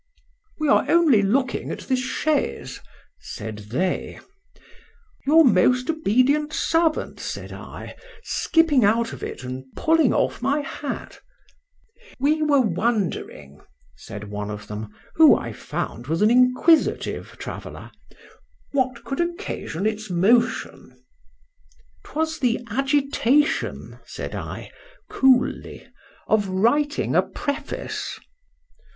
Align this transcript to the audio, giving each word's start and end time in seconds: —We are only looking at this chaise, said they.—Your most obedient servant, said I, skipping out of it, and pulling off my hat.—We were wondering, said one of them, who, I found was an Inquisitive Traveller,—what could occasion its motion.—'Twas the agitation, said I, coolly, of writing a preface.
—We 0.59 0.67
are 0.67 0.89
only 0.89 1.21
looking 1.21 1.69
at 1.69 1.81
this 1.81 1.99
chaise, 1.99 2.81
said 3.19 3.57
they.—Your 5.27 5.45
most 5.45 5.91
obedient 5.91 6.53
servant, 6.53 7.19
said 7.19 7.51
I, 7.53 7.95
skipping 8.23 8.83
out 8.83 9.13
of 9.13 9.21
it, 9.21 9.43
and 9.43 9.63
pulling 9.75 10.11
off 10.11 10.41
my 10.41 10.61
hat.—We 10.61 12.41
were 12.41 12.61
wondering, 12.61 13.61
said 13.95 14.31
one 14.31 14.49
of 14.49 14.65
them, 14.67 14.89
who, 15.17 15.37
I 15.37 15.53
found 15.53 16.07
was 16.07 16.23
an 16.23 16.31
Inquisitive 16.31 17.35
Traveller,—what 17.37 19.03
could 19.03 19.21
occasion 19.21 19.85
its 19.85 20.09
motion.—'Twas 20.09 22.39
the 22.39 22.57
agitation, 22.71 23.99
said 24.07 24.33
I, 24.33 24.71
coolly, 25.11 25.87
of 26.27 26.49
writing 26.49 27.15
a 27.15 27.21
preface. 27.21 28.19